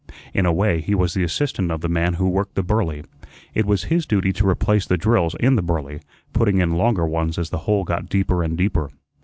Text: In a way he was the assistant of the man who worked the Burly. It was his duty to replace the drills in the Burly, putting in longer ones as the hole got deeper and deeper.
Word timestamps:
In 0.33 0.47
a 0.47 0.51
way 0.51 0.81
he 0.81 0.95
was 0.95 1.13
the 1.13 1.21
assistant 1.21 1.69
of 1.69 1.81
the 1.81 1.87
man 1.87 2.15
who 2.15 2.27
worked 2.27 2.55
the 2.55 2.63
Burly. 2.63 3.03
It 3.53 3.67
was 3.67 3.83
his 3.83 4.07
duty 4.07 4.33
to 4.33 4.49
replace 4.49 4.87
the 4.87 4.97
drills 4.97 5.35
in 5.39 5.55
the 5.57 5.61
Burly, 5.61 6.01
putting 6.33 6.57
in 6.57 6.71
longer 6.71 7.05
ones 7.05 7.37
as 7.37 7.51
the 7.51 7.59
hole 7.69 7.83
got 7.83 8.09
deeper 8.09 8.41
and 8.43 8.57
deeper. 8.57 8.89